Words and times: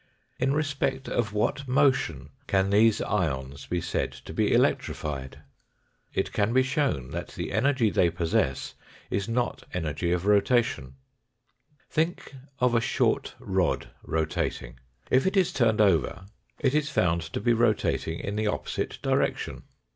In 0.39 0.51
respect 0.51 1.07
of 1.07 1.31
what 1.31 1.67
motion 1.67 2.29
can 2.47 2.71
these 2.71 3.03
ions 3.03 3.67
be 3.67 3.79
said 3.79 4.11
to 4.13 4.33
be 4.33 4.51
electrified? 4.51 5.41
It 6.11 6.33
can 6.33 6.53
be 6.53 6.63
shown 6.63 7.11
that 7.11 7.27
the 7.33 7.51
energy 7.51 7.91
they 7.91 8.09
possess 8.09 8.73
is 9.11 9.29
not 9.29 9.61
energy 9.75 10.11
of 10.11 10.25
rotation. 10.25 10.95
Think 11.87 12.33
of 12.57 12.73
a 12.73 12.81
short 12.81 13.35
rod 13.39 13.91
rotating. 14.01 14.79
If 15.11 15.27
it 15.27 15.37
is 15.37 15.53
turned 15.53 15.79
over 15.79 16.25
it 16.59 16.73
is 16.73 16.89
found 16.89 17.21
to 17.33 17.39
be 17.39 17.53
rotating 17.53 18.17
in 18.21 18.35
the 18.35 18.47
opposite 18.47 18.97
RECAPITULATION 19.03 19.03
AND 19.03 19.21
EXTENSION 19.21 19.21
221 19.21 19.25
direction. 19.27 19.63